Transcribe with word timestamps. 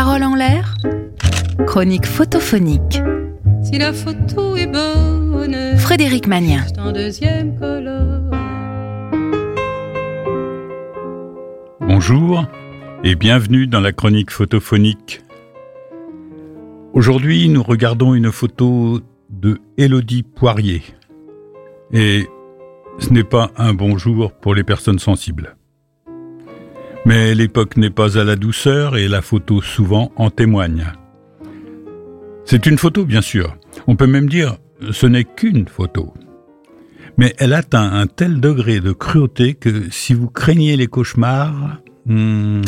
Parole 0.00 0.22
en 0.22 0.36
l'air 0.36 0.76
Chronique 1.66 2.06
photophonique. 2.06 3.02
Si 3.64 3.78
la 3.78 3.92
photo 3.92 4.54
est 4.54 4.68
bonne, 4.68 5.76
Frédéric 5.76 6.28
Magnien. 6.28 6.64
Bonjour 11.80 12.44
et 13.02 13.16
bienvenue 13.16 13.66
dans 13.66 13.80
la 13.80 13.90
chronique 13.90 14.30
photophonique. 14.30 15.22
Aujourd'hui, 16.92 17.48
nous 17.48 17.64
regardons 17.64 18.14
une 18.14 18.30
photo 18.30 19.00
de 19.30 19.58
Élodie 19.78 20.22
Poirier. 20.22 20.84
Et 21.92 22.28
ce 23.00 23.12
n'est 23.12 23.24
pas 23.24 23.50
un 23.56 23.74
bonjour 23.74 24.30
pour 24.30 24.54
les 24.54 24.62
personnes 24.62 25.00
sensibles. 25.00 25.57
Mais 27.08 27.34
l'époque 27.34 27.78
n'est 27.78 27.88
pas 27.88 28.18
à 28.18 28.24
la 28.24 28.36
douceur 28.36 28.98
et 28.98 29.08
la 29.08 29.22
photo 29.22 29.62
souvent 29.62 30.12
en 30.16 30.28
témoigne. 30.28 30.92
C'est 32.44 32.66
une 32.66 32.76
photo, 32.76 33.06
bien 33.06 33.22
sûr. 33.22 33.56
On 33.86 33.96
peut 33.96 34.06
même 34.06 34.28
dire 34.28 34.58
ce 34.90 35.06
n'est 35.06 35.24
qu'une 35.24 35.66
photo. 35.68 36.12
Mais 37.16 37.34
elle 37.38 37.54
atteint 37.54 37.90
un 37.94 38.06
tel 38.08 38.42
degré 38.42 38.80
de 38.80 38.92
cruauté 38.92 39.54
que 39.54 39.88
si 39.90 40.12
vous 40.12 40.28
craignez 40.28 40.76
les 40.76 40.86
cauchemars... 40.86 41.80
hmm, 42.04 42.60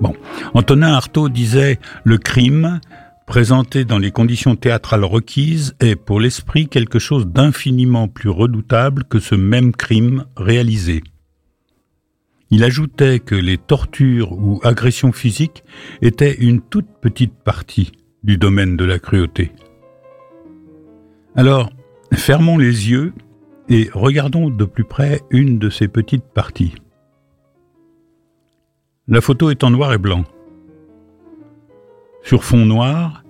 Bon, 0.00 0.14
Antonin 0.54 0.92
Artaud 0.92 1.28
disait 1.28 1.80
le 2.04 2.16
crime, 2.16 2.78
présenté 3.26 3.84
dans 3.84 3.98
les 3.98 4.12
conditions 4.12 4.54
théâtrales 4.54 5.04
requises, 5.04 5.74
est 5.80 5.96
pour 5.96 6.20
l'esprit 6.20 6.68
quelque 6.68 7.00
chose 7.00 7.26
d'infiniment 7.26 8.06
plus 8.06 8.30
redoutable 8.30 9.02
que 9.02 9.18
ce 9.18 9.34
même 9.34 9.72
crime 9.72 10.26
réalisé. 10.36 11.02
Il 12.50 12.64
ajoutait 12.64 13.20
que 13.20 13.36
les 13.36 13.58
tortures 13.58 14.32
ou 14.32 14.60
agressions 14.64 15.12
physiques 15.12 15.64
étaient 16.02 16.34
une 16.34 16.60
toute 16.60 16.88
petite 17.00 17.34
partie 17.34 17.92
du 18.24 18.38
domaine 18.38 18.76
de 18.76 18.84
la 18.84 18.98
cruauté. 18.98 19.52
Alors, 21.36 21.70
fermons 22.12 22.58
les 22.58 22.90
yeux 22.90 23.12
et 23.68 23.88
regardons 23.94 24.50
de 24.50 24.64
plus 24.64 24.84
près 24.84 25.20
une 25.30 25.58
de 25.58 25.70
ces 25.70 25.86
petites 25.86 26.24
parties. 26.24 26.74
La 29.06 29.20
photo 29.20 29.50
est 29.50 29.62
en 29.62 29.70
noir 29.70 29.92
et 29.92 29.98
blanc. 29.98 30.24
Sur 32.22 32.44
fond 32.44 32.66
noir, 32.66 33.24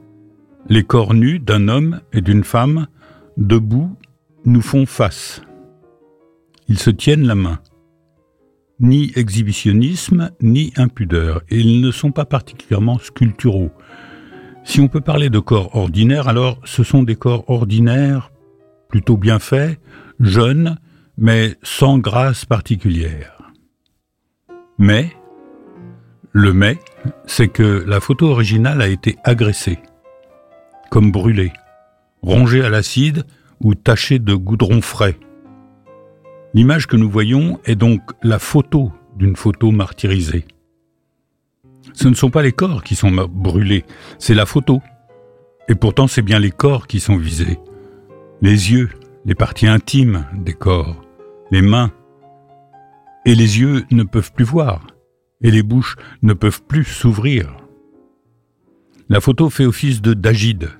les 0.68 0.82
corps 0.82 1.14
nus 1.14 1.38
d'un 1.38 1.68
homme 1.68 2.00
et 2.12 2.22
d'une 2.22 2.44
femme, 2.44 2.86
debout, 3.36 3.96
nous 4.44 4.62
font 4.62 4.86
face. 4.86 5.42
Ils 6.68 6.78
se 6.78 6.90
tiennent 6.90 7.26
la 7.26 7.34
main. 7.34 7.60
Ni 8.80 9.12
exhibitionnisme, 9.14 10.30
ni 10.40 10.72
impudeur, 10.76 11.42
ils 11.50 11.82
ne 11.82 11.90
sont 11.90 12.12
pas 12.12 12.24
particulièrement 12.24 12.98
sculpturaux. 12.98 13.70
Si 14.64 14.80
on 14.80 14.88
peut 14.88 15.02
parler 15.02 15.28
de 15.28 15.38
corps 15.38 15.76
ordinaires, 15.76 16.28
alors 16.28 16.58
ce 16.64 16.82
sont 16.82 17.02
des 17.02 17.16
corps 17.16 17.44
ordinaires, 17.48 18.32
plutôt 18.88 19.18
bien 19.18 19.38
faits, 19.38 19.78
jeunes, 20.18 20.78
mais 21.18 21.56
sans 21.62 21.98
grâce 21.98 22.46
particulière. 22.46 23.52
Mais, 24.78 25.14
le 26.32 26.54
mais, 26.54 26.78
c'est 27.26 27.48
que 27.48 27.84
la 27.86 28.00
photo 28.00 28.28
originale 28.28 28.80
a 28.80 28.88
été 28.88 29.16
agressée, 29.24 29.78
comme 30.90 31.12
brûlée, 31.12 31.52
rongée 32.22 32.62
à 32.62 32.70
l'acide 32.70 33.24
ou 33.60 33.74
tachée 33.74 34.18
de 34.18 34.34
goudron 34.34 34.80
frais. 34.80 35.18
L'image 36.52 36.88
que 36.88 36.96
nous 36.96 37.08
voyons 37.08 37.60
est 37.64 37.76
donc 37.76 38.00
la 38.22 38.40
photo 38.40 38.92
d'une 39.16 39.36
photo 39.36 39.70
martyrisée. 39.70 40.44
Ce 41.92 42.08
ne 42.08 42.14
sont 42.14 42.30
pas 42.30 42.42
les 42.42 42.52
corps 42.52 42.82
qui 42.82 42.96
sont 42.96 43.10
brûlés, 43.10 43.84
c'est 44.18 44.34
la 44.34 44.46
photo. 44.46 44.80
Et 45.68 45.76
pourtant 45.76 46.08
c'est 46.08 46.22
bien 46.22 46.40
les 46.40 46.50
corps 46.50 46.88
qui 46.88 46.98
sont 46.98 47.16
visés. 47.16 47.58
Les 48.42 48.72
yeux, 48.72 48.90
les 49.24 49.34
parties 49.34 49.68
intimes 49.68 50.26
des 50.34 50.54
corps, 50.54 51.04
les 51.52 51.62
mains. 51.62 51.92
Et 53.26 53.34
les 53.34 53.60
yeux 53.60 53.84
ne 53.92 54.02
peuvent 54.02 54.32
plus 54.32 54.44
voir, 54.44 54.86
et 55.42 55.50
les 55.50 55.62
bouches 55.62 55.96
ne 56.22 56.32
peuvent 56.32 56.62
plus 56.62 56.84
s'ouvrir. 56.84 57.54
La 59.08 59.20
photo 59.20 59.50
fait 59.50 59.66
office 59.66 60.02
de 60.02 60.14
dagide. 60.14 60.70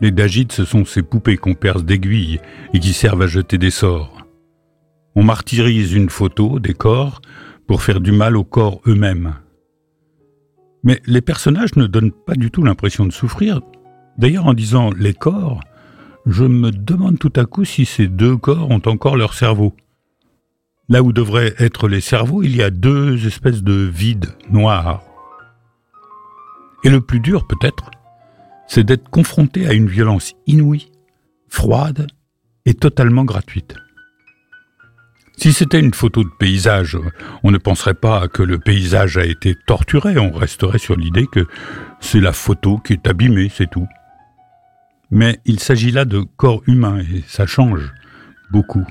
Les 0.00 0.10
dagides, 0.10 0.52
ce 0.52 0.64
sont 0.64 0.84
ces 0.84 1.02
poupées 1.02 1.36
qu'on 1.36 1.54
perce 1.54 1.84
d'aiguilles 1.84 2.40
et 2.74 2.80
qui 2.80 2.92
servent 2.92 3.22
à 3.22 3.26
jeter 3.26 3.56
des 3.56 3.70
sorts. 3.70 4.23
On 5.16 5.22
martyrise 5.22 5.92
une 5.92 6.10
photo 6.10 6.58
des 6.58 6.74
corps 6.74 7.22
pour 7.66 7.82
faire 7.82 8.00
du 8.00 8.10
mal 8.10 8.36
aux 8.36 8.44
corps 8.44 8.80
eux-mêmes. 8.86 9.34
Mais 10.82 11.00
les 11.06 11.20
personnages 11.20 11.76
ne 11.76 11.86
donnent 11.86 12.12
pas 12.12 12.34
du 12.34 12.50
tout 12.50 12.64
l'impression 12.64 13.06
de 13.06 13.12
souffrir. 13.12 13.60
D'ailleurs, 14.18 14.46
en 14.46 14.54
disant 14.54 14.90
les 14.98 15.14
corps, 15.14 15.60
je 16.26 16.44
me 16.44 16.70
demande 16.70 17.18
tout 17.18 17.32
à 17.36 17.44
coup 17.44 17.64
si 17.64 17.86
ces 17.86 18.08
deux 18.08 18.36
corps 18.36 18.70
ont 18.70 18.82
encore 18.86 19.16
leur 19.16 19.34
cerveau. 19.34 19.74
Là 20.88 21.02
où 21.02 21.12
devraient 21.12 21.54
être 21.58 21.88
les 21.88 22.00
cerveaux, 22.00 22.42
il 22.42 22.56
y 22.56 22.62
a 22.62 22.70
deux 22.70 23.26
espèces 23.26 23.62
de 23.62 23.72
vides 23.72 24.34
noirs. 24.50 25.02
Et 26.82 26.90
le 26.90 27.00
plus 27.00 27.20
dur, 27.20 27.46
peut-être, 27.46 27.90
c'est 28.66 28.84
d'être 28.84 29.08
confronté 29.08 29.66
à 29.66 29.72
une 29.72 29.88
violence 29.88 30.34
inouïe, 30.46 30.90
froide 31.48 32.08
et 32.66 32.74
totalement 32.74 33.24
gratuite. 33.24 33.76
Si 35.36 35.52
c'était 35.52 35.80
une 35.80 35.94
photo 35.94 36.22
de 36.22 36.30
paysage, 36.38 36.96
on 37.42 37.50
ne 37.50 37.58
penserait 37.58 37.94
pas 37.94 38.28
que 38.28 38.42
le 38.42 38.58
paysage 38.58 39.18
a 39.18 39.24
été 39.24 39.54
torturé, 39.66 40.18
on 40.18 40.30
resterait 40.30 40.78
sur 40.78 40.96
l'idée 40.96 41.26
que 41.26 41.46
c'est 42.00 42.20
la 42.20 42.32
photo 42.32 42.78
qui 42.78 42.92
est 42.92 43.06
abîmée, 43.08 43.50
c'est 43.52 43.68
tout. 43.68 43.88
Mais 45.10 45.40
il 45.44 45.60
s'agit 45.60 45.90
là 45.90 46.04
de 46.04 46.20
corps 46.36 46.62
humain 46.66 46.98
et 46.98 47.22
ça 47.26 47.46
change 47.46 47.92
beaucoup. 48.50 48.86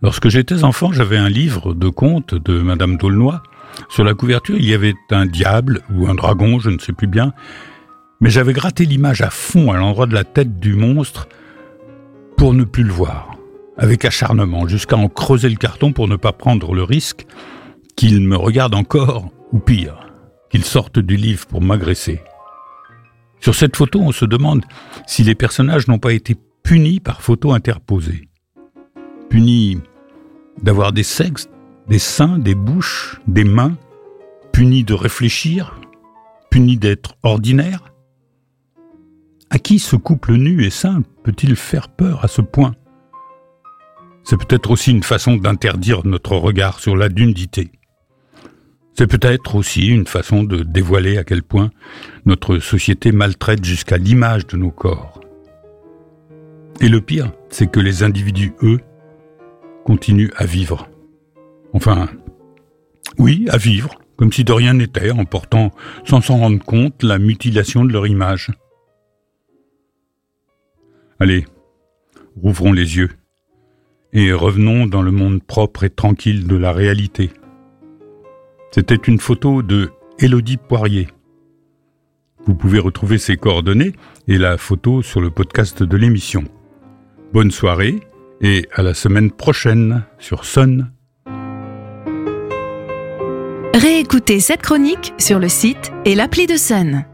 Lorsque 0.00 0.28
j'étais 0.28 0.64
enfant, 0.64 0.92
j'avais 0.92 1.18
un 1.18 1.28
livre 1.28 1.74
de 1.74 1.88
contes 1.88 2.34
de 2.34 2.60
Madame 2.60 2.96
d'Aulnoy. 2.96 3.40
Sur 3.88 4.02
la 4.02 4.14
couverture, 4.14 4.56
il 4.56 4.64
y 4.64 4.74
avait 4.74 4.94
un 5.10 5.26
diable 5.26 5.82
ou 5.94 6.08
un 6.08 6.14
dragon, 6.14 6.58
je 6.58 6.70
ne 6.70 6.78
sais 6.78 6.92
plus 6.92 7.06
bien, 7.06 7.32
mais 8.20 8.30
j'avais 8.30 8.52
gratté 8.52 8.84
l'image 8.86 9.22
à 9.22 9.30
fond 9.30 9.70
à 9.70 9.76
l'endroit 9.76 10.06
de 10.06 10.14
la 10.14 10.24
tête 10.24 10.58
du 10.58 10.74
monstre 10.74 11.28
pour 12.36 12.54
ne 12.54 12.64
plus 12.64 12.82
le 12.82 12.92
voir 12.92 13.31
avec 13.76 14.04
acharnement, 14.04 14.68
jusqu'à 14.68 14.96
en 14.96 15.08
creuser 15.08 15.48
le 15.48 15.56
carton 15.56 15.92
pour 15.92 16.08
ne 16.08 16.16
pas 16.16 16.32
prendre 16.32 16.74
le 16.74 16.82
risque 16.82 17.26
qu'il 17.96 18.20
me 18.20 18.36
regarde 18.36 18.74
encore, 18.74 19.30
ou 19.52 19.58
pire, 19.58 20.06
qu'il 20.50 20.64
sorte 20.64 20.98
du 20.98 21.16
livre 21.16 21.46
pour 21.46 21.60
m'agresser. 21.60 22.20
Sur 23.40 23.54
cette 23.54 23.76
photo, 23.76 24.00
on 24.00 24.12
se 24.12 24.24
demande 24.24 24.64
si 25.06 25.24
les 25.24 25.34
personnages 25.34 25.88
n'ont 25.88 25.98
pas 25.98 26.12
été 26.12 26.36
punis 26.62 27.00
par 27.00 27.22
photo 27.22 27.52
interposée. 27.52 28.28
Punis 29.28 29.80
d'avoir 30.62 30.92
des 30.92 31.02
sexes, 31.02 31.48
des 31.88 31.98
seins, 31.98 32.38
des 32.38 32.54
bouches, 32.54 33.20
des 33.26 33.44
mains, 33.44 33.76
punis 34.52 34.84
de 34.84 34.94
réfléchir, 34.94 35.80
punis 36.50 36.76
d'être 36.76 37.14
ordinaires. 37.22 37.92
À 39.50 39.58
qui 39.58 39.78
ce 39.78 39.96
couple 39.96 40.34
nu 40.34 40.64
et 40.64 40.70
sain 40.70 41.02
peut-il 41.24 41.56
faire 41.56 41.88
peur 41.88 42.24
à 42.24 42.28
ce 42.28 42.42
point? 42.42 42.74
C'est 44.24 44.36
peut-être 44.36 44.70
aussi 44.70 44.90
une 44.90 45.02
façon 45.02 45.36
d'interdire 45.36 46.06
notre 46.06 46.36
regard 46.36 46.78
sur 46.78 46.96
la 46.96 47.08
nudité. 47.08 47.70
C'est 48.94 49.06
peut-être 49.06 49.56
aussi 49.56 49.88
une 49.88 50.06
façon 50.06 50.44
de 50.44 50.62
dévoiler 50.62 51.16
à 51.18 51.24
quel 51.24 51.42
point 51.42 51.70
notre 52.26 52.58
société 52.58 53.10
maltraite 53.10 53.64
jusqu'à 53.64 53.96
l'image 53.96 54.46
de 54.46 54.56
nos 54.56 54.70
corps. 54.70 55.20
Et 56.80 56.88
le 56.88 57.00
pire, 57.00 57.32
c'est 57.48 57.70
que 57.70 57.80
les 57.80 58.02
individus, 58.02 58.52
eux, 58.62 58.80
continuent 59.84 60.32
à 60.36 60.44
vivre. 60.44 60.88
Enfin, 61.72 62.08
oui, 63.18 63.46
à 63.50 63.56
vivre, 63.56 63.94
comme 64.16 64.32
si 64.32 64.44
de 64.44 64.52
rien 64.52 64.74
n'était, 64.74 65.10
en 65.10 65.24
portant, 65.24 65.70
sans 66.04 66.20
s'en 66.20 66.38
rendre 66.38 66.62
compte, 66.62 67.02
la 67.02 67.18
mutilation 67.18 67.84
de 67.84 67.92
leur 67.92 68.06
image. 68.06 68.50
Allez, 71.18 71.46
rouvrons 72.36 72.72
les 72.72 72.96
yeux 72.96 73.10
et 74.12 74.32
revenons 74.32 74.86
dans 74.86 75.02
le 75.02 75.10
monde 75.10 75.42
propre 75.42 75.84
et 75.84 75.90
tranquille 75.90 76.46
de 76.46 76.56
la 76.56 76.72
réalité. 76.72 77.30
C'était 78.70 78.94
une 78.94 79.18
photo 79.18 79.62
de 79.62 79.90
Élodie 80.18 80.56
Poirier. 80.56 81.08
Vous 82.44 82.54
pouvez 82.54 82.78
retrouver 82.78 83.18
ses 83.18 83.36
coordonnées 83.36 83.92
et 84.28 84.38
la 84.38 84.58
photo 84.58 85.02
sur 85.02 85.20
le 85.20 85.30
podcast 85.30 85.82
de 85.82 85.96
l'émission. 85.96 86.44
Bonne 87.32 87.50
soirée 87.50 88.00
et 88.40 88.66
à 88.74 88.82
la 88.82 88.94
semaine 88.94 89.30
prochaine 89.30 90.04
sur 90.18 90.44
Sun. 90.44 90.90
Réécoutez 93.74 94.40
cette 94.40 94.62
chronique 94.62 95.14
sur 95.18 95.38
le 95.38 95.48
site 95.48 95.92
et 96.04 96.14
l'appli 96.14 96.46
de 96.46 96.56
Sun. 96.56 97.04